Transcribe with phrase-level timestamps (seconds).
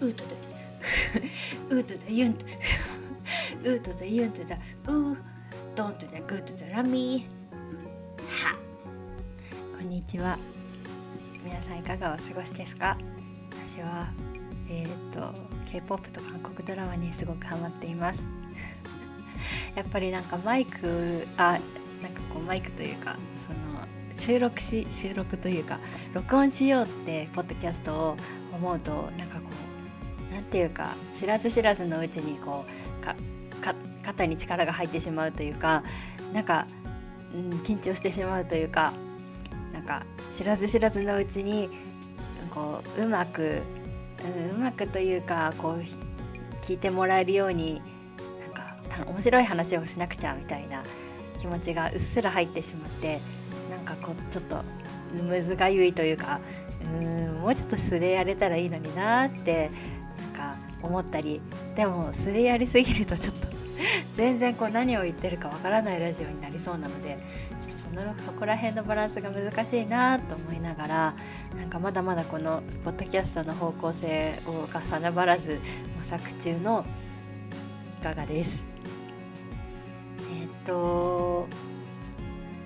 [0.00, 0.30] ウートだ
[1.68, 2.46] ウートだユント
[3.64, 4.56] ウートだユントだ
[4.88, 5.18] ウー
[5.76, 8.46] ドントだグートだラミー。
[8.48, 8.56] は。
[9.78, 10.38] こんにちは。
[11.44, 12.96] 皆さんいかがお過ごしですか？
[13.66, 14.08] 私は
[14.70, 15.34] えっ、ー、と
[15.70, 18.26] K-POP と韓国ドラマにすごくハマっています。
[19.76, 21.58] やっぱりなんかマイクあ
[22.02, 23.58] なんかこうマイクというかその
[24.14, 25.78] 収録し収録というか
[26.14, 28.16] 録音しようってポッドキャストを
[28.52, 29.59] 思うとなんかこう
[30.50, 32.64] なんていうか知らず知らずのうちにこ
[33.00, 33.14] うか
[34.02, 35.84] 肩に力が入ってしまうというか
[36.32, 36.66] なんか、
[37.32, 38.92] うん、緊張してしまうというか
[39.72, 41.70] なんか知らず知らずのうちに
[42.52, 43.62] こううまく、
[44.24, 45.84] うん、うまくというかこう
[46.64, 47.80] 聞いてもらえるように
[48.90, 50.82] なんか面白い話をしなくちゃみたいな
[51.38, 53.20] 気持ちがうっすら入ってしまって
[53.70, 54.64] なんかこうちょっと
[55.12, 56.40] むずがゆいというか
[56.82, 59.70] うんもうちょっと素でやれたらいいのになって
[60.82, 61.40] 思ったり
[61.74, 63.48] でも素でやりすぎるとちょっと
[64.12, 67.18] 全然こう何を言ってるかわからないラジオになりそうなので
[67.58, 71.14] ちょっとそのそこら辺のバランスが難しいなと思いながら
[71.56, 75.60] なんかまだまだこのポッドキャストの方向性をが定まらず
[75.96, 76.84] 模索中の
[77.98, 78.66] いかがです？
[80.40, 81.48] えっと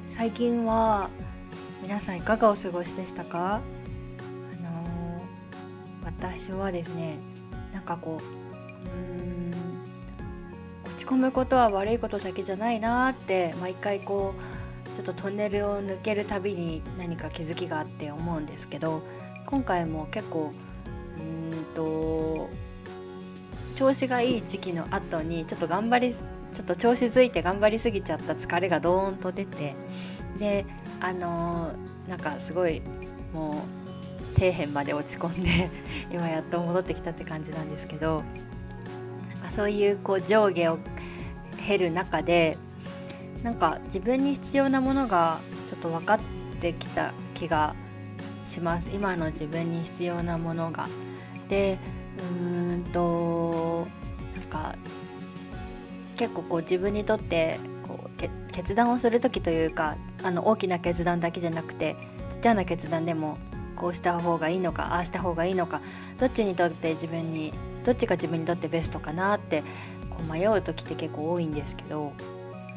[0.08, 1.10] 最近は
[1.82, 3.60] 皆さんいかがお過ごしでしたか？
[4.52, 7.18] あのー、私はですね
[7.74, 9.52] なんかこううん
[10.86, 14.34] 落ち込むことは悪いことだけじゃないなって毎回こ
[14.92, 19.02] うちょっとトンネルを抜けるたびに何か気づきがあって思うんですけど
[19.44, 20.52] 今回も結構
[21.18, 22.48] うんと
[23.74, 29.74] 調子がいい時期の後にちょっと頑張りちょっと調子づいて頑張りすぎちゃった疲れがドーンと出て
[30.38, 30.64] で
[31.00, 32.80] あのー、なんかすごい
[33.32, 33.83] もう
[34.34, 35.70] 底辺まで落ち込んで
[36.12, 38.22] 今やっと戻ってきたって感じなんですけど
[39.48, 40.78] そういうこう上下を
[41.66, 42.58] 経る中で
[43.42, 46.20] なんか自分に必要なものがちょっと分かっ
[46.60, 47.74] てきた気が
[48.44, 50.88] します今の自分に必要なものが。
[51.48, 51.78] で
[52.18, 53.86] うーんと
[54.34, 54.74] なんか
[56.16, 61.96] 結構こう自分にとってこう決断をする時というかあの大きな決断だけじゃなくて
[62.30, 63.36] ちっちゃな決断でも
[63.74, 65.80] こうした方がいいのかああした方がいいのか
[66.18, 67.52] どっちにとって自分に
[67.84, 69.62] どっちが自分にとってベストかなって
[70.10, 72.12] こう迷う時って結構多いんですけど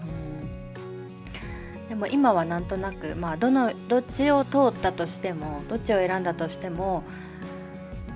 [0.04, 7.04] うんでも今はなんとなくまあどのどっちを通ったとしてもどっちを選んだとしても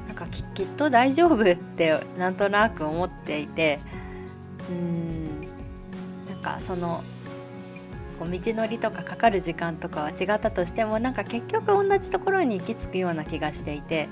[0.08, 3.80] なんかききっと大丈夫ってなんとなく思っていて。
[4.70, 5.47] うん
[6.28, 7.03] なんかその
[8.22, 14.09] こう道のりとかかかる時間とかは違ったとしてもなんか結局同じところに行き着くような気がしていて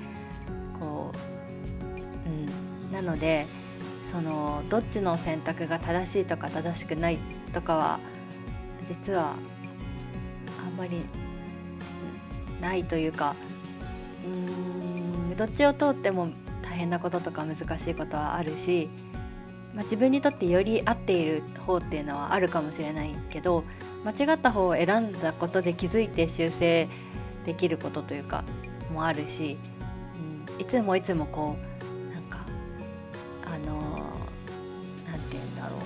[0.80, 1.12] こ
[2.26, 3.46] う、うん、なので
[4.02, 7.20] そのどっちの選択が正しいとか正しくない
[7.54, 8.00] とかは
[8.84, 9.36] 実は
[10.66, 11.04] あんまり
[12.60, 13.36] ないというか
[14.26, 16.30] うーんどっちを通っても
[16.64, 18.90] 大変なこととか難しいことはあるし
[19.76, 23.64] まあ、自分にとってより合っている方っていうのはあるかもしれないけど
[24.04, 26.88] 間違った方を選んだことで気づいて修正
[27.44, 28.44] できることというか
[28.92, 29.58] もあるし、
[30.52, 31.58] うん、いつもいつもこ
[32.10, 32.40] うなんか
[33.46, 33.80] あの
[35.06, 35.80] 何て言うんだろう。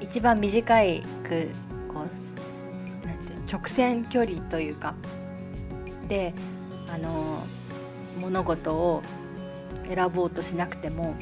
[0.00, 1.48] 一番短いく
[1.88, 4.94] こうなんて直線距離というか
[6.08, 6.34] で
[6.92, 7.46] あの
[8.18, 9.02] 物事を
[9.86, 11.14] 選ぼうとしなくても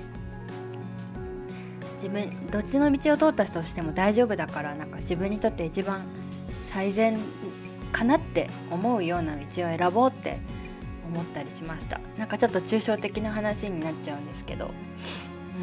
[2.01, 6.07] 自分どっちの道を通った人としても大丈夫だからなんか自分にとって一番
[6.65, 7.21] 最善
[7.93, 10.41] かなって思うような道を選ぼうって
[11.07, 12.01] 思ったりしました。
[12.17, 14.67] なんかちょっと抽象的な話になっちゃうんですけど。
[14.67, 14.69] う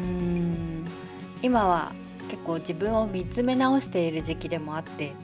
[0.00, 0.84] ん。
[1.42, 1.92] 今は
[2.28, 5.14] 結構自分を見つめ直している時期でもあって。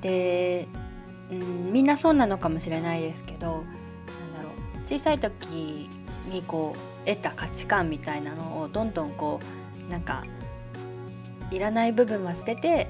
[0.00, 0.66] で
[1.30, 3.62] うんみんなそうなのかもしれないですけどなんだ
[4.42, 4.50] ろ
[4.82, 4.86] う。
[4.86, 5.88] 小さい時
[6.30, 6.74] にこ
[7.04, 10.24] う得た価値観みたいなのをどんどんこうなんか
[11.50, 12.88] いらない部分は捨てて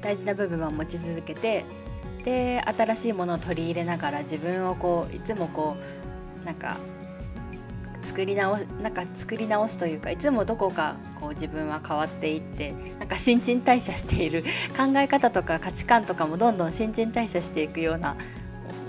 [0.00, 1.64] 大事な部分は持ち続けて
[2.24, 5.76] で新しいものを取り入れながら自分をこういつもこ
[6.42, 6.78] うなんか
[8.02, 14.44] 作り直なんか作り直すというかいつもどこかこう自分は変わっていってなんか新陳代謝している
[14.76, 18.16] 考え方とか価値観とかもどんどん新陳代謝していくような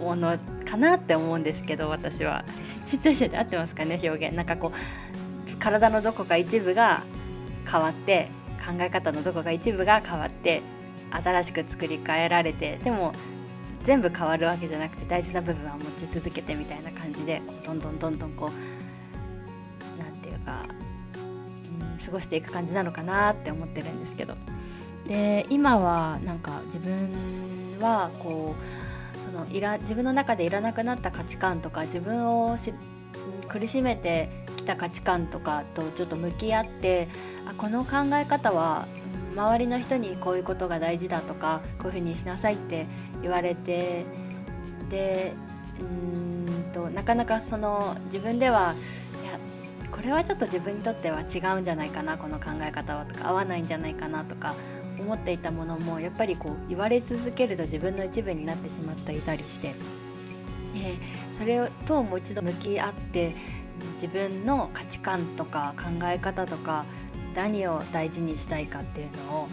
[0.01, 2.45] ものかなって思うんですけど私は。
[2.61, 4.35] 新陳代謝で合ってますかね表現。
[4.35, 7.03] なんかこう体のどこか一部が
[7.69, 8.29] 変わって
[8.65, 10.61] 考え方のどこか一部が変わって
[11.11, 13.13] 新しく作り変えられてでも
[13.83, 20.65] 全部変わるわけじゃなくて大事な部分は持ち続けてみたいな感じでどんどんどんどんこう何て言うか、
[21.15, 24.35] うん、過ごしていく感じなのかなって思ってるんですけど。
[25.07, 28.55] で今はなんか自分はこ
[29.17, 32.55] うそのいら自分の中でいらなくなった価値観とか自分を
[33.47, 34.29] 苦しめて
[34.69, 37.07] た価値観とかとちょっと向き合って
[37.47, 38.87] あこの考え方は
[39.35, 42.85] 周りの人にこういうことが大事だとかこういうふうにしなさいって
[43.23, 44.05] 言われて
[44.89, 45.33] で
[45.79, 48.75] うんとなかなかその自分では
[49.23, 49.39] いや
[49.91, 54.53] これはちょっと自分にとっては違うんじゃないかなこの考え方はとか合わないんじゃないかなとか
[54.99, 59.73] 思っていたものもやっぱりこう言われ続けると自分の一部になってしまっていたりして。
[60.73, 60.97] で
[61.31, 63.35] それともう一度向き合って
[63.95, 66.85] 自分の価値観とか考え方とか
[67.33, 69.49] 何を大事にしたいかっていうのを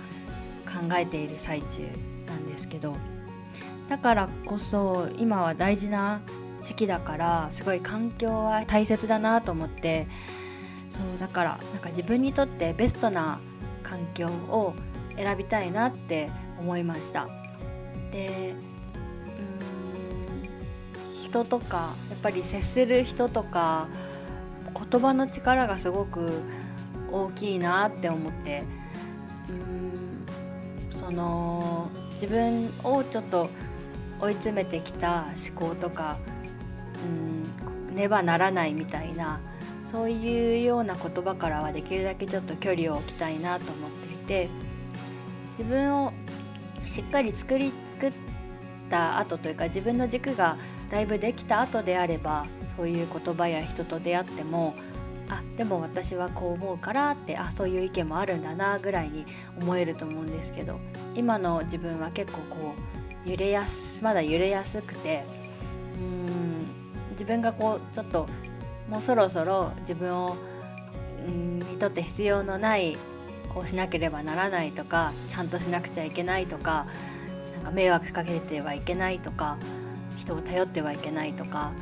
[0.67, 1.83] 考えている最中
[2.27, 2.97] なんですけど
[3.89, 6.21] だからこそ今は大事な
[6.61, 10.09] 時期だからすごい環境は大切だなと思って
[10.89, 13.39] そうだからなんか自分にとってベストな
[13.83, 14.75] 環境を
[15.17, 17.29] 選びたいなって思いました。
[18.11, 18.55] で
[21.27, 23.89] 人とかやっぱり接する人とか
[24.91, 26.43] 言葉の力がすごく
[27.11, 28.63] 大きいなって思って
[29.51, 33.49] うんその自分をちょっと
[34.21, 36.19] 追い詰めてきた思考とか
[37.91, 39.41] うんねばならないみたいな
[39.85, 44.49] そういうような言葉からはできるだけちょっと距離を置きたいなと思っていて
[45.51, 46.13] 自分を
[46.85, 48.13] しっかり作り作っ
[48.87, 50.57] た後というか自分の軸が
[50.91, 52.47] だいぶできた後であれば
[52.77, 54.75] そういう言葉や人と出会っても
[55.29, 59.27] あでも私はこう思うからってあそういう意見もあるんだなぐらいに
[59.59, 60.79] 思えると思うんですけど
[61.15, 62.75] 今の自分は結構こ
[63.27, 65.25] う揺れやすまだ揺れやすくて
[65.97, 66.67] うん
[67.11, 68.29] 自分がこうちょっと
[68.89, 70.37] もうそろそろ自分を
[71.29, 72.97] んにとって必要のない
[73.53, 76.87] こうしなければならないとかちゃんとしなくちゃいけないとか
[77.67, 79.59] か迷惑かけてはいけないとか
[80.17, 81.73] 人を頼ってはいけないとか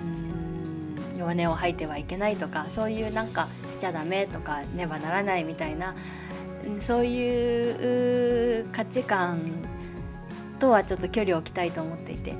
[0.00, 5.94] うん弱音を吐いてはいけないとかそういうなんかしちゃダメとかねばならないみたいな
[6.78, 9.52] そういう価値観
[10.58, 12.34] とはちょっと距離を置きたいと思っていて。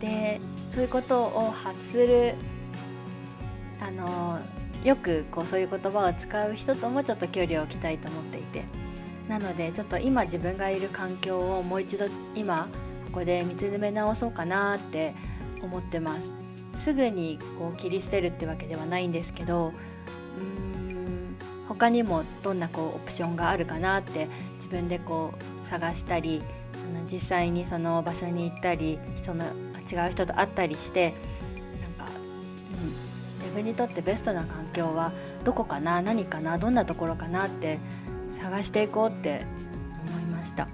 [0.00, 2.34] でそういうことを発する
[3.78, 4.40] あの
[4.82, 8.81] よくこうそういう言葉を使う人ともちょっと距離を置きたいと思っていて。
[9.28, 12.68] なのでちょっと今自分がいる環境をもう一度今
[13.06, 15.14] ここで見つめ直そうかなって
[15.62, 16.32] 思ってます。
[16.74, 21.36] すぐにこう切り捨てるってわけではないんですけどうーん
[21.68, 26.42] 他にもどんなこうオプションがあるかなって自分でこう探したり
[26.96, 31.14] あの実際にその場所に行ったり人の違う人と会ったりして
[31.80, 35.12] なんか、うん、自分にとってベストな環境は
[35.44, 37.78] どこかな何かなどんなところかなって
[38.32, 39.44] 探していこうって
[40.08, 40.68] 思いました。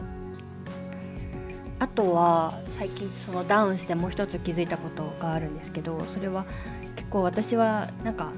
[1.81, 6.45] あとは最近そのダウンしてもう一つ気づいたことがあるんですけどそれは
[6.97, 8.33] 結構私はなんか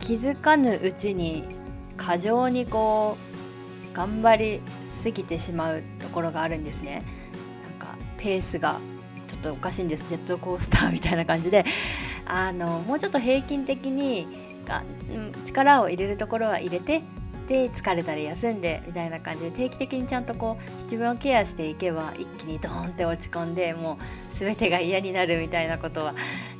[0.00, 1.44] 気づかぬうちに
[1.98, 3.18] 過剰にこ
[3.92, 7.02] う頑張りすぎてしまうところがあるんですね。
[7.62, 8.80] なんかペースが
[9.26, 10.06] ちょっとおかしいんです。
[10.08, 11.64] ジェットコースターみたいな感じで。
[12.24, 14.26] あのもうちょっと平均的に
[14.66, 14.82] が、
[15.14, 17.02] うん、力を入れるところは入れて
[17.48, 23.96] で疲れたり休んでみたいな感じで定期的にちゃんとこう自分をケアしていけば一気にドーンって落ち込んでもう
[24.30, 26.14] 全てが嫌になるみたいなことは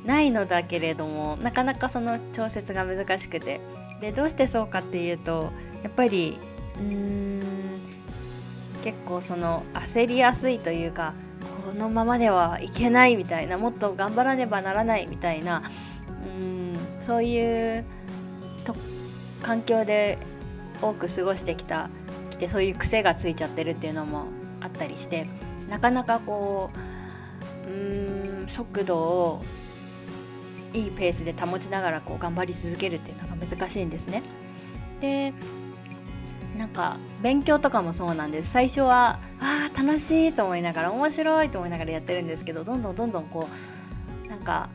[0.05, 3.61] ないのだけれどもなかなかその調節が難しくて。
[4.03, 5.49] でどうしてそうかっていうと
[5.81, 6.37] やっぱり
[6.77, 7.41] うーん
[8.83, 11.13] 結構その焦りやすいというか
[11.65, 15.63] このままではいけないみたいなもっと頑張らねばならないみたいな
[17.03, 17.85] そういう
[18.63, 18.73] と
[19.41, 20.17] 環境で
[20.81, 21.89] 多く過ごしてきた
[22.29, 24.27] きてそういう癖がついちゃってるっていうのも
[24.61, 25.27] あったりして
[25.69, 26.69] なかなかこ
[27.67, 29.43] ううん速度を
[30.71, 34.23] いいペースで保ちながらこう頑張り続けるっていうのが難しいんですね。
[35.01, 35.33] で
[36.57, 43.49] なんか勉強とかもそうなんです最初はあ楽しいと思いながら面白いと思いながらやってるんですけどどんどんどんどんこ
[44.25, 44.69] うなんか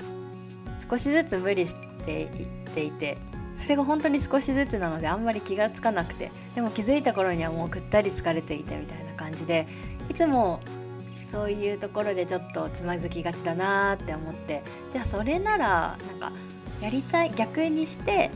[0.90, 1.75] 少しずつ無理し
[2.09, 3.19] ていっていて
[3.55, 9.67] それが本当に少しずつなのであんまり気が付かなくてでも気づいた頃にはもうぐったり疲れていてみたいな感じで
[10.09, 10.61] いつも
[11.03, 16.33] そういうところでちょっとつまずきがちだなって思ってじゃあそれならなんか
[16.81, 18.31] やりたい逆にして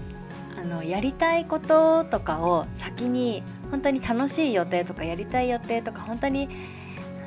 [0.58, 6.48] あのやりたいこととかを先に本当に楽しい予定とかやりたい予定とか本当に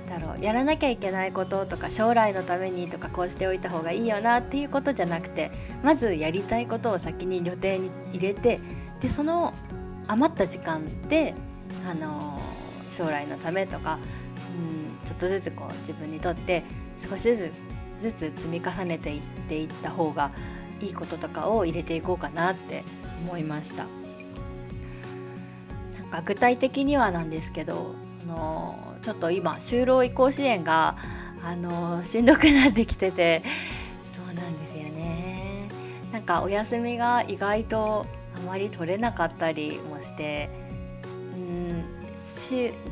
[0.05, 5.51] だろうやらなきゃいけないこととか将来のためにとかこうしておいた方がいいよなっていうことじゃなくて
[5.83, 8.59] まずやりたいことを先に予定に入れて
[9.01, 9.53] でその
[10.07, 11.33] 余った時間で、
[11.89, 12.39] あの
[12.91, 13.97] 将来のためとか、
[14.55, 16.63] うん、ちょっとずつこう自分にとって
[16.97, 17.53] 少しずつ
[17.97, 20.31] ずつ積み重ねていっていった方が
[20.81, 22.83] いいこととかを入れていこうかなって
[23.23, 23.85] 思いました。
[25.97, 30.95] なんか具体的にはなんですけどあのちょっと今就労移行支援が
[31.43, 33.43] あのしんどくなってきてて
[34.11, 35.69] そうなんですよね。
[36.11, 40.49] なんかお休みが意外とあまり取れなかったりもして
[41.37, 41.83] うん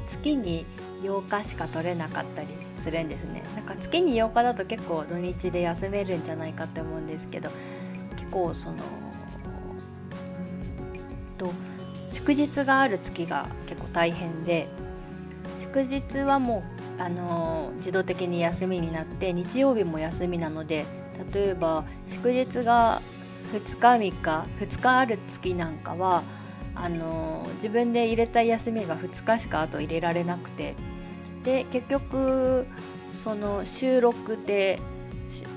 [0.06, 0.68] 月に
[1.02, 3.42] 8日しか取れなかったりするんですね。
[3.56, 7.50] なんか月に8日だと結構土日で休めるんじゃないかって思うんですけど
[8.12, 8.78] 結構その
[11.40, 11.52] と
[12.08, 14.68] 祝日がある月が結構大変で
[15.56, 16.64] 祝日はも
[17.00, 20.86] うあの自動的に休みになって日曜日も休みなので
[21.34, 23.02] 例えば祝日が
[23.52, 26.24] 2日3日2日ある月なんかは
[26.76, 30.76] あの自分で入れた休みが2日しかあと入れられなくて
[31.44, 32.68] で結局
[33.06, 34.80] その収録で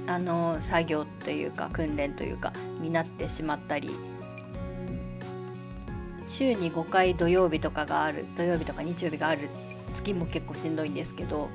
[0.07, 3.91] あの作業というか訓練というかになってしまったり
[6.27, 9.49] 週に5回土曜日とかがある土曜日とか日曜日がある
[9.97, 11.51] 月も結構しんどいんですけど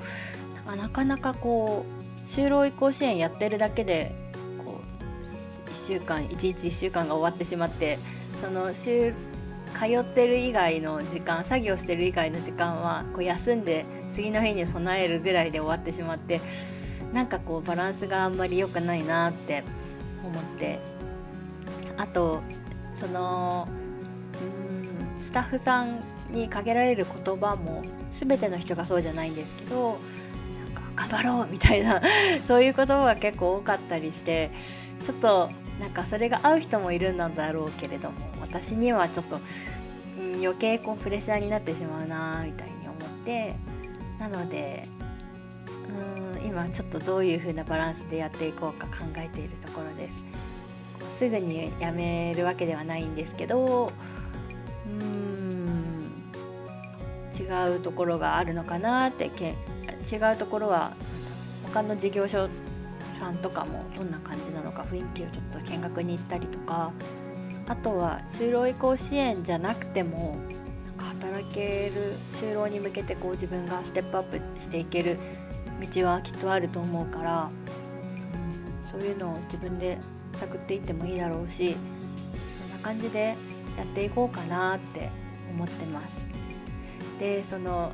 [0.76, 4.14] なかなかこう就労移行支援やってるだけで
[4.64, 4.80] こ
[5.66, 7.98] う1週間1日1週間が終わってしまって
[8.34, 9.14] その週
[9.74, 16.40] 通ってる以外の時間作業してる以外の時間はこう休んで次の日に備えるぐらいで終わってしまって
[17.12, 19.64] なんかこうバランスがあんまり良くないなって
[20.24, 20.92] 思って。
[22.02, 22.42] あと
[22.94, 23.68] その
[25.20, 29.98] スタッフさんにかけられる言葉も全ての人がそうじゃないんですけど
[30.64, 32.00] なんか頑張ろうみたいな
[32.44, 34.50] そういう言葉が結構多かったりして
[35.02, 35.50] ちょっと
[35.80, 39.40] なんかそれが合う人もいるんだろうけれども私にはちょっと、
[40.18, 43.56] うん、余計こうプレッシャーになってしまうなみたいに思って
[44.18, 44.86] なので
[46.36, 50.22] うん今ちょっとどういう風なバランスでやっていこうか考えているところです。
[51.08, 53.92] すぐにやめるわけではないんですけど
[54.86, 55.31] うん
[57.38, 59.56] 違うところがあるのかなってけ
[60.10, 60.92] 違うところは
[61.64, 62.48] 他の事業所
[63.12, 66.92] さんとかもどんな感じなのか雰囲気をちょっと見学に行ったりとか
[67.68, 70.36] あとは就労移行支援じゃなくても
[70.86, 75.18] なんか働ける就労に向けてこう自分がステップアップしていける
[75.94, 77.50] 道はきっとあると思うから、
[78.34, 79.98] うん、そういうのを自分で
[80.32, 81.76] 探っていってもいいだろうし
[82.58, 83.36] そんな感じで
[83.76, 85.10] やっていこうかなって
[85.50, 86.24] 思ってます。
[87.18, 87.92] でその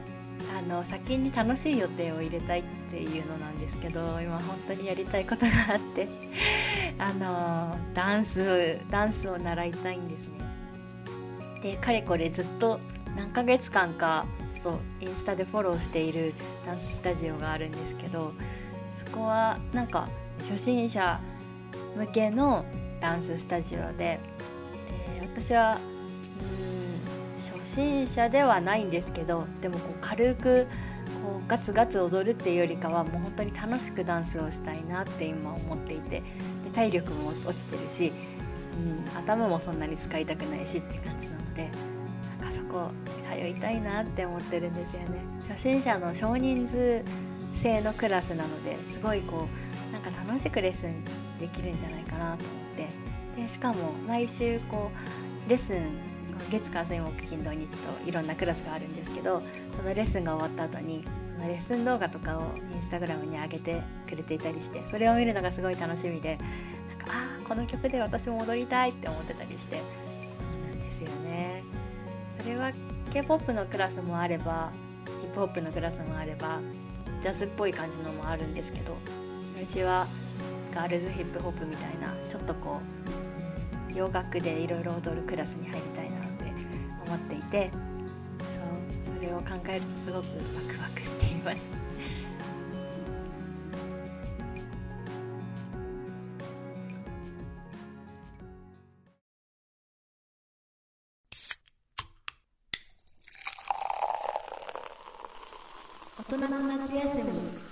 [0.57, 6.09] あの先に楽しい予定を入れたいっていうのなんですけど今本当にやりたいことがあって
[6.99, 10.39] あのダンスダンスを習いたいんですね。
[11.63, 12.79] でかれこれずっと
[13.17, 16.35] 何ヶ月間かそうインスタでフォローしている
[16.65, 18.33] ダンススタジオがあるんですけど
[18.97, 21.21] そこはなんか初心者
[21.97, 22.65] 向けの
[23.01, 24.21] ダンススタジオでで
[25.23, 25.79] 私は
[27.39, 30.67] 初心者ではないんですけどでもこう軽く
[31.23, 36.23] こうガツガツ踊るっていうよりかはもう本当に楽しくダンスをしたいなって今思っていて
[36.65, 38.13] で体力も落ちてるし、
[38.77, 41.71] うん、頭もそんなに使いたくないしって感じなので
[42.41, 42.91] なんかそこ
[43.31, 45.23] 通いたいなって思ってるんですよね。
[45.49, 47.03] 初心者の少人数
[47.53, 49.49] 制のクラスなのですごいこ
[49.91, 51.05] うなんか楽しくレッスン
[51.39, 52.77] できるんじゃないかなと思っ
[53.37, 54.91] てでしかも毎週こ
[55.47, 56.18] うレッスン
[56.51, 59.43] 月火水木金土日といろんなクラスがあるんですけど
[59.77, 61.05] そのレッスンが終わった後に
[61.37, 62.43] そのレッスン動画とかを
[62.75, 66.39] インスタグラムに上げてくれていたりしてそれを見るのがすごい楽しみで
[66.89, 69.83] なんかああこの曲で私も踊りたいって思ってたりしてそ
[70.67, 71.63] うなんですよね。
[72.39, 72.73] それは
[73.13, 74.71] K-POP のクラスもあれば
[75.23, 76.61] ヒップホップのクラスもあれば
[77.21, 78.97] ジャズっぽい感じのもあるんですけど
[79.57, 80.07] 私は
[80.73, 82.81] ガールズヒップホップみたいなちょっとこ
[83.91, 86.08] う洋楽でいろいろ踊るクラスに入りたい
[87.09, 87.71] 思っていて
[88.51, 91.71] そうそれを考えるとすごくワクワクしています。
[106.31, 107.68] 大人の夏休み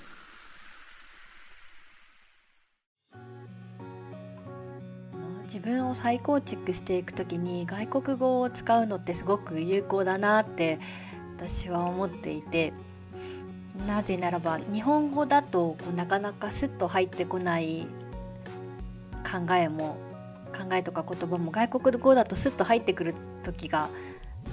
[5.57, 10.79] 自分を再構築していく時に外国語を使うのってすごく有効だなって
[11.39, 12.75] 私は思っていて
[13.87, 17.87] なぜならば日本語だとこうなかなかスッと入ってこない
[19.25, 19.97] 考えも
[20.55, 23.89] 考えとか言葉も外国語だとスッと入ってくる時が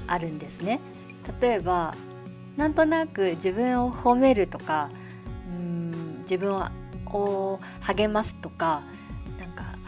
[0.08, 0.80] あるんですね。
[1.42, 1.96] 例えば
[2.56, 4.90] なんとなく自分を褒めるとか
[5.60, 8.84] うん自分を励ますとか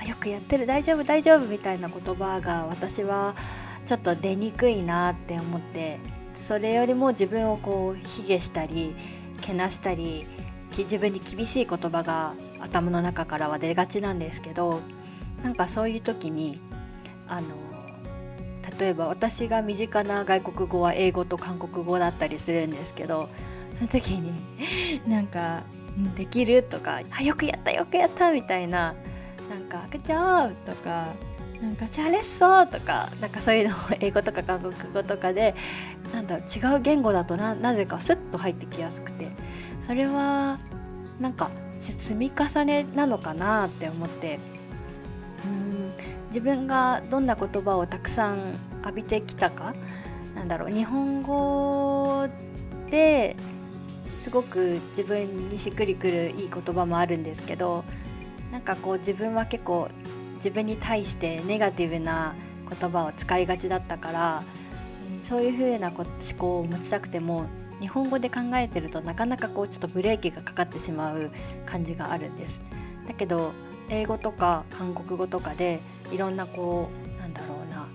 [0.06, 3.36] よくやってる大丈夫大丈夫みたいな言葉が私は
[3.86, 6.00] ちょっと出にくいなって思って
[6.34, 8.96] それよりも自分をこう卑下したり
[9.42, 10.28] けなしたり
[10.78, 14.82] 自分に厳しい言葉が頭の中からは出がちなんですけど
[15.44, 16.60] なんかそういう時に
[17.28, 17.48] あの
[18.80, 23.30] 例えば私が身近な外国語は英語と韓国語だったりするんですけど
[23.76, 24.34] その時に
[25.08, 25.64] なんか
[26.16, 28.96] 「できる?」とか「あよくやったよくやった」みたいな
[29.50, 31.08] なんか「グッジョブ」とか
[31.62, 35.56] なんか「チャレッソ」とかなんかそういうのを英語とか韓国語とかで
[36.14, 36.42] なんだ違
[36.78, 39.32] う言語だとななぜかスッと入ってきやすくて。
[39.86, 40.60] それは
[41.20, 44.40] なんか積み重ねなのかなって思って。
[45.46, 45.94] うん。
[46.30, 48.40] 自分がどんな言葉をたくさん
[48.84, 49.76] 浴びてきたか。
[50.36, 52.28] なんだろう日本語
[52.90, 53.36] で
[54.20, 57.86] すごく自分にしっくりくるいい言葉もあるんですけど
[58.52, 59.90] なんかこう自分は結構
[60.36, 62.36] 自分に対してネガティブな
[62.70, 64.44] 言葉を使いがちだったから
[65.22, 66.06] そういう風な思
[66.38, 67.46] 考を持ちたくても
[67.80, 71.32] 日本語で考えてるとなかなかこうちょっとブレーキがかかってしまう
[71.66, 72.62] 感じがあるんです。
[73.08, 73.52] だけど
[73.90, 77.88] 英語とか韓国語とかでいろんなこうなんだろうな、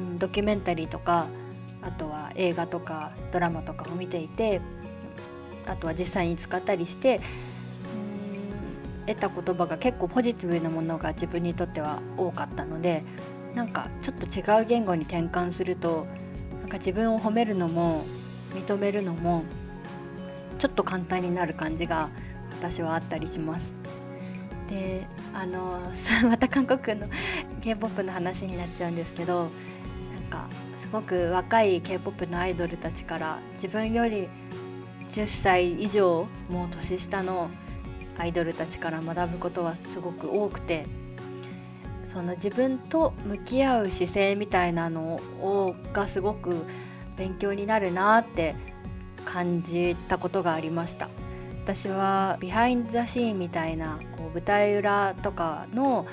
[0.00, 1.26] うん、ドキュメンタリーとか
[1.82, 4.60] あとは映画とかドラマとかを見ていて
[5.66, 7.20] あとは実際に使ったりして
[9.08, 13.02] 得た言葉が結構ポジティブなものが自分にとっては多かったので
[13.54, 16.06] なんかちょっと違う言語に転換すると
[16.60, 18.04] なんか自分を褒めるのも
[18.54, 19.44] 認めるのも
[20.58, 22.10] ちょっと簡単になる感じが
[22.52, 23.76] 私はあったりします。
[24.68, 25.80] であの
[26.28, 27.08] また韓国の
[27.62, 29.48] k p o p の話になっちゃうんですけど
[30.12, 34.28] なんかすごく若い k p o p のアイドルたちから自分より
[35.08, 37.50] 10歳以上もう年下の
[38.18, 40.86] アイドルたちから学ぶことはすごく多くて
[42.04, 46.64] その自分と向き合う姿勢みたいなのをがすごく
[47.16, 48.54] 勉強になるなって
[49.24, 51.10] 感じたことがありました。
[51.64, 56.06] 私はビハインド・ザ・シーンみたいなこう舞台裏とかの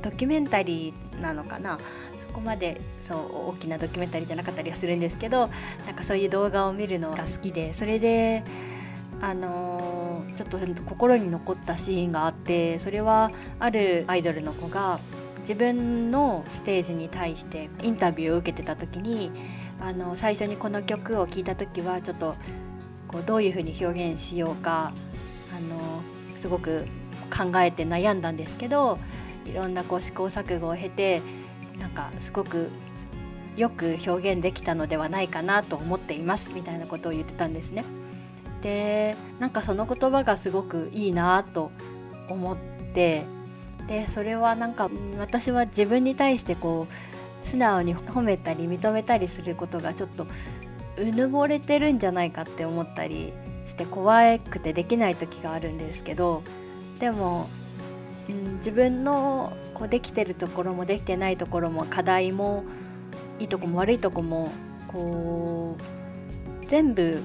[0.00, 1.78] ドキュメンタリーなのかな。
[2.16, 5.50] そこまでそう大きなドキュメンタリーじゃなかったりはするんですけど
[5.84, 8.42] なんかそういう動画を見るのが好きでそれで
[9.20, 15.00] あのー、ちょっと心に残ったシーンがあってそれはあるアイドルの子が
[15.40, 19.30] 自分のステージに対してインタビューを受けてた時に
[19.80, 22.34] あの最初にこの曲を聴いた時はちょっと
[23.08, 24.92] こうどういうふうに表現しようか
[25.56, 26.02] あの
[26.34, 26.86] すごく
[27.30, 28.98] 考えて悩んだんですけど
[29.44, 31.22] いろんなこう試行錯誤を経て
[31.78, 32.70] なんかすごく
[33.56, 37.84] よく表現できたのではないかなと思っていますみたいなことを言ってたんですね。
[38.66, 41.70] でなんかその言葉がすごくいいなと
[42.28, 42.56] 思っ
[42.92, 43.24] て
[43.86, 50.26] でそれはなんか私は自分に対してこう素直に褒めたり認めたりすることがちょっと
[50.98, 53.32] うぬぼれてるんじゃないかって思ったり
[53.64, 56.42] して怖くてできない時があるんですけど
[56.98, 57.48] でも、
[58.28, 62.64] うん、自分のこうできてるところもできてないところも課題も
[63.38, 64.50] いいとこも悪いとこも
[64.88, 67.22] こう全部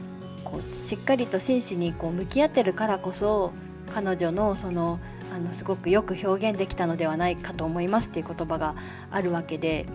[0.52, 3.54] こうしっかりと真摯にこう向き合ってるからこそ
[3.94, 5.00] 彼女のその
[5.34, 8.76] あのすごくよく表現できたのではないかと思いますっていう言葉が
[9.10, 9.86] あるわけで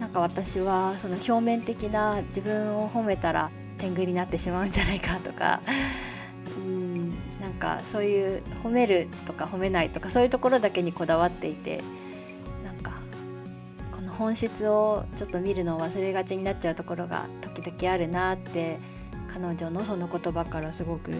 [0.00, 5.60] なんか私はその表面的な自分を褒めたら天狗になってしまうんじゃないかとか
[6.56, 11.82] うんなんかそういう褒めるとか褒めないとかそういうところだけにこだわっていて
[12.64, 12.92] なんか
[13.92, 18.78] この本質をちょっと見るのを忘れがちになっちゃうところが時々あるなって
[19.38, 21.12] 彼女のその言葉からすごく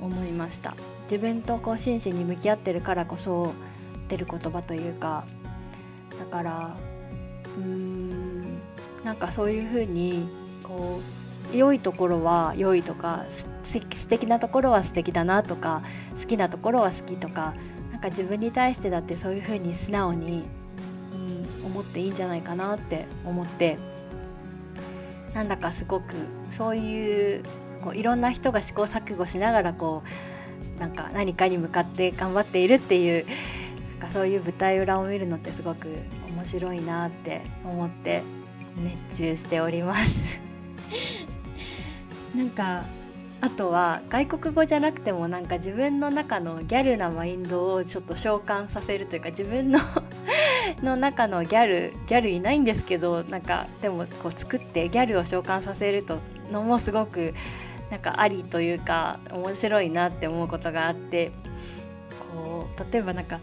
[0.00, 0.74] 思いました。
[1.02, 3.52] 自分とこう真摯に向き合ってるからこそ
[4.08, 5.24] 出る言葉というか
[6.18, 6.76] だから
[7.56, 8.58] うーん
[9.04, 10.28] なんかそういうふうに
[10.62, 11.00] こ
[11.52, 13.26] う良いところは良いとか
[13.62, 15.82] 素敵なところは素敵だなとか
[16.18, 17.54] 好きなところは好きとか
[17.92, 20.44] なんか自分に対してだってそういうふうに素直に、
[21.62, 23.78] うん、思っていいんじゃないかなって思って
[25.34, 26.14] なんだかすごく
[26.50, 27.42] そういう
[27.78, 30.02] こういろんな人が試行錯誤しながらこ
[30.76, 33.26] うなんか何かに向かって頑張っているっていう
[33.90, 35.88] なんかそういう舞台裏を見るのってすごく
[36.28, 38.22] 面白いなって思って
[39.08, 40.40] 熱中しております。
[42.34, 42.84] なんか
[43.40, 49.78] あとは外国語じゃなくてもなんか自分の中のギャルなマインドをちょっと召喚させるというか自分の
[50.82, 56.18] の中のギャルギャルいないんですけどなんかでもこう作ってギャルを召喚させると
[56.50, 57.34] のもすごく
[57.90, 61.32] なんかありというか面白いなって思うことがあって
[62.32, 63.40] こう例えばなんか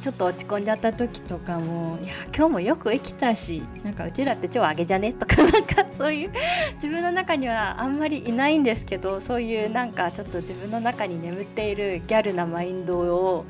[0.00, 6.32] ちょっと落ち込んじゃった時とかも「いや今日もよく生きたしなんかうちらって超あげじゃね?」とか なんかそういう
[6.74, 13.44] 自分の中にはあんまりいないんですけどそういうなんかちょっと自分の中に眠っているギャルなマインドを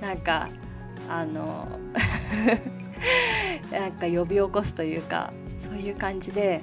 [0.00, 0.48] なんか
[1.08, 1.68] あの
[3.70, 6.62] なんか呼び起こすというかそういう感じで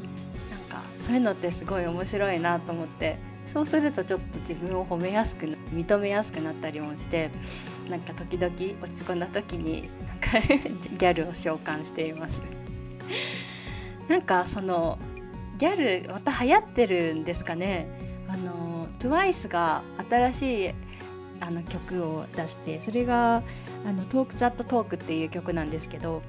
[0.99, 7.31] そういうのってすごい面白いなと思ってそうするとちょっと自分を褒めやすく認めやすくなったりもして
[7.89, 12.41] なんか時々落ち込んだ時になんか ギャルを召喚しています。
[14.09, 14.97] なんかその
[15.57, 17.87] ギャルまた流行ってるんですかね。
[18.27, 20.71] あの TWICE が新しい
[21.39, 23.43] あの曲を出してそれが
[23.87, 26.23] 「あのトーク・ザット・トーク」っていう曲なんですけど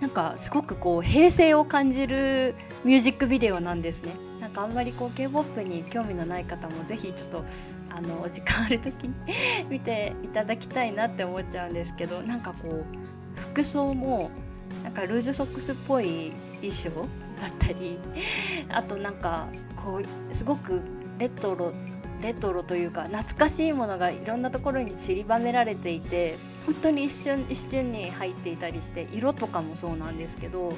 [0.00, 4.12] なんかすごくこう平成を感じるミュージックビデオなんですね。
[4.40, 7.44] なんかあんまりこう K-POP に興味のない方もぜひちょっと
[7.88, 9.14] あのお時間ある時に
[9.70, 14.30] 見ていただきたいなって思っちゃうんですけどなんかこう服装も
[14.82, 16.90] なんかルーズソックスっぽい衣装
[17.40, 17.98] だったり
[18.68, 20.82] あとなんかこうすごく
[21.18, 21.72] レトロ
[22.20, 30.74] レトロというか懐かしいものがいろんなところに散りばめられていて本当に一瞬一瞬に入っていたりして色とかもそうなんですけど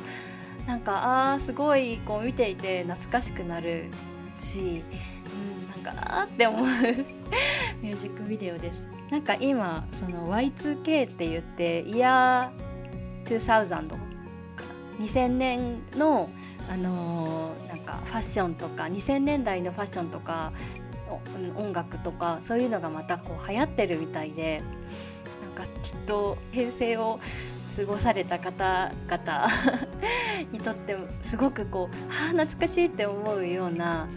[0.67, 3.87] なんかあーすごいこう見ていて懐かしくなる
[4.37, 4.83] し、
[5.33, 6.67] うん、なんかあーって思う
[7.81, 8.87] ミュージックビデオです。
[9.11, 13.89] なんか今その Y2K って言ってイヤー2000
[14.99, 16.29] 2000年の
[16.69, 20.53] あのー、なんかファッションとか2000年代のファッションとか
[21.57, 24.63] 音楽とかそういうのがまたこう流行ってるみたいで
[25.43, 27.21] なんかきっと平成を
[27.77, 29.47] 過ごされた方々
[30.51, 34.09] にとってもすごくこうはあ懐かしいって思うような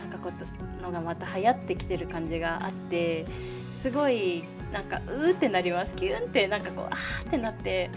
[0.00, 0.44] なんかこと
[0.80, 3.26] のがまた流行ってきてる感じがあって
[3.74, 7.90] すごいなんかうーってなりますキュンってなんかこうあーってなって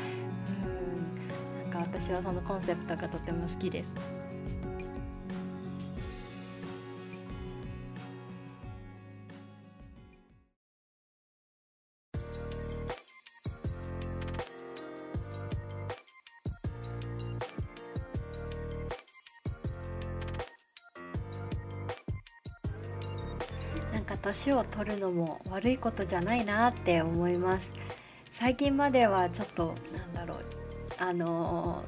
[1.62, 4.13] うんなんか私はそのコンセプトがとても好きです。
[24.24, 27.74] 年を取るのも悪いことじゃないなって思います。
[28.24, 30.38] 最近まではちょっとなんだろう。
[30.98, 31.84] あの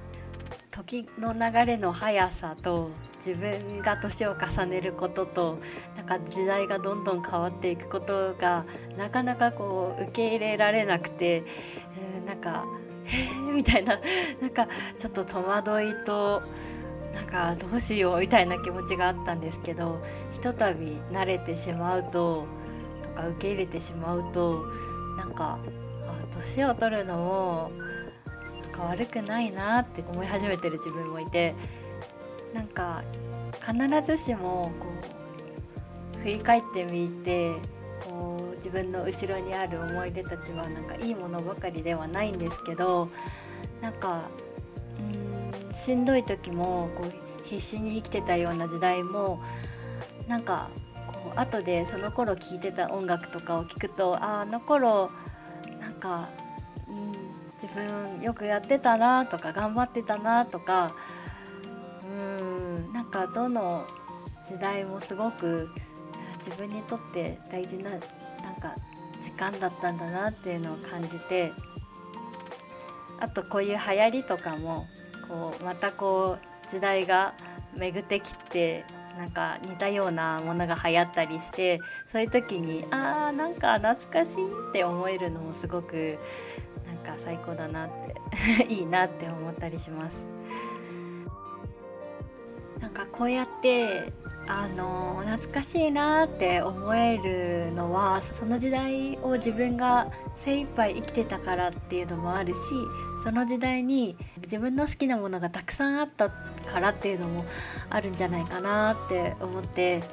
[0.72, 2.90] 時の流れの速さと
[3.26, 5.58] 自分が年を重ねることと
[5.96, 8.66] なんか時代がどんどん変わっていくことが
[8.98, 11.44] なかなかこう受け入れられなくて、
[11.98, 12.66] えー、なんか
[13.06, 13.98] 「へえ」みたいな。
[14.42, 14.68] なんか
[15.00, 16.44] ちょっと戸惑いと
[17.14, 20.02] なんかどうしようみたいな気持ちがあったんですけど
[20.46, 22.46] とたび慣れてしまうと
[23.02, 24.64] とか受け入れてしまうと
[25.18, 25.58] なんか
[26.36, 27.72] 年を取るのも
[28.62, 31.56] なんか悪くないなって思い始めてる自分もいて
[32.54, 33.04] なんか
[33.60, 33.74] 必
[34.06, 34.88] ずしもこ
[36.14, 37.54] う振り返ってみて
[38.08, 43.10] こう自分の後ろにある思い出たちはなんかいいものばかりではないんですけど
[43.82, 44.30] なんか
[45.74, 49.42] しんどい時もこう必死に生きてたような時代も
[50.28, 50.70] なんか
[51.08, 55.12] こう後でその頃聴いてた音楽とかを聞くとああの頃
[55.80, 56.30] なんか、
[56.88, 57.12] うん、
[57.62, 60.96] 自分よくやってたなとか頑張ってたなとか
[62.04, 63.86] うんなんかどの
[64.48, 65.70] 時代もすごく
[66.38, 68.76] 自分にとって大事ななんか
[69.20, 71.52] 時間だったんだなっていうのを感じて
[73.20, 74.88] あとこういう流行りとかも
[75.28, 77.34] こうまたこう時代が
[77.78, 78.86] 巡ってきて
[79.18, 86.18] なんか似たようなものが流行ったりしてそういう時にあーなんか懐かしいって思えるのもすごく
[86.86, 87.90] なんか最高だなっ
[88.58, 90.28] て いいなって思ったりします。
[92.80, 94.12] なんかこうやって
[94.48, 102.60] あの懐かしいなって思えるのはその時代を自分が精一杯生きてたからっていうのもあるし
[103.24, 106.30] その時代に自分の好きなものがたくさんあった
[106.66, 107.46] からっていうのも
[107.90, 110.04] あるんじゃないかなって思って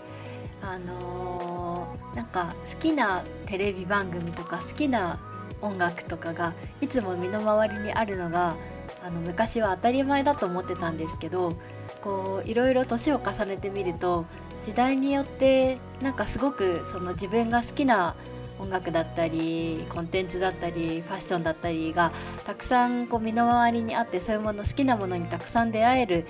[0.62, 5.18] あのー、なんか好きなテレビ番組とか好きな
[5.60, 8.56] 音楽とかがいつも身の回りにあるのが
[9.04, 11.58] あの昔は当たり前だと思ってたんですけど
[12.00, 14.26] こういろいろ年を重ねてみると
[14.62, 18.14] 時代によってなんかすごくその自分が好きな
[18.62, 22.12] 音楽だったりコンテンツだったりファッションだったりが
[22.44, 26.26] たくさんこう身の回りにあってそういうもの好きなものにたくさん出会える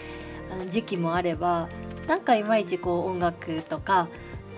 [0.68, 1.68] 時期もあれば
[2.09, 4.09] なんかいまいちこう音楽とか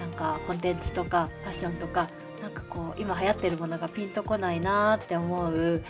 [0.00, 2.08] なんかコンテンツとかファッションとか
[2.40, 5.82] なんかこう今流行ってるものがピンとこないなって思う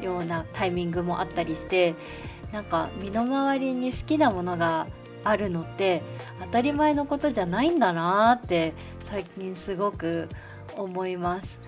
[0.00, 1.94] ようなタイミングもあったりして
[2.52, 4.86] なんか身の回りに好きなものが
[5.24, 6.02] あるのって
[6.40, 10.28] 当たり前のことじゃないんだなって最近すごく
[10.76, 11.60] 思います。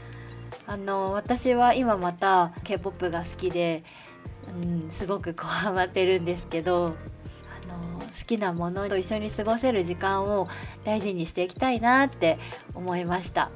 [0.66, 3.82] あの私は今また K-POP が好きで、
[4.62, 10.46] うん、すごくこうハマってるんですけどあの好きなものと一緒に過ごせる時間を
[10.84, 12.38] 大事にしていきたいなって
[12.74, 13.50] 思いました。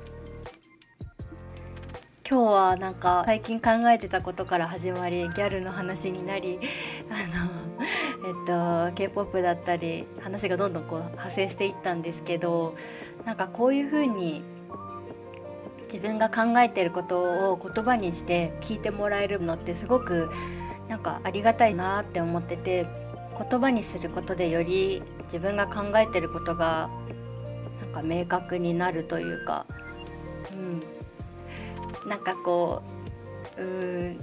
[2.30, 6.58] 今日はなんか最近考えてたことから始まりギャルの話になり
[7.08, 12.74] あの、えっと、k p o p だったり話がどんどんこう派生していったんですけど
[13.24, 14.42] なんかこういう風に
[15.92, 20.30] 自分が考えてることを言葉にして聞いてもらえるのってすごく
[20.88, 22.86] なんかありがたいなって思ってて
[23.38, 26.90] 言葉にすることでより自分が考えてることが
[27.80, 29.66] なんか明確になるというか、
[30.52, 32.82] うん、なんかこ
[33.56, 34.18] ううん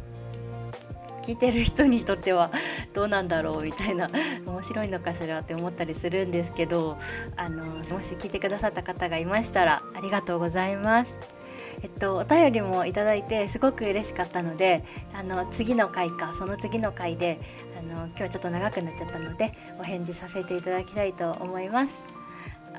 [1.26, 2.52] 聞いてる人にとっては
[2.94, 4.10] どうなんだろうみたいな
[4.46, 6.98] 面白いのかしらって思ったりするんですけど
[7.36, 11.35] あのもし聞いてくださった方がいましたらありがとうございます。
[11.82, 14.84] えっと、お便りもいただいてすごく嬉しかったので
[15.14, 17.40] あの次の回かその次の回で
[17.78, 22.04] あの今日ちょっと長くなっちゃったのでお返事させていただきたいと思います。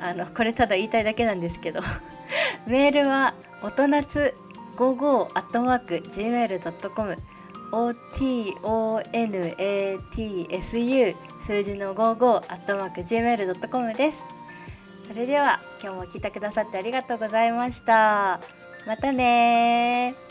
[0.00, 1.80] あのこれただ言いたいだけなんですけど
[2.68, 4.34] メールはおとなつ
[4.76, 7.16] 55アットマーク gmail.com
[7.72, 8.56] otonatsu
[11.40, 14.24] 数字の55アットマーク gmail.com です
[15.08, 18.40] それでは今日も聞いてくださってありがとうございました
[18.86, 20.25] またね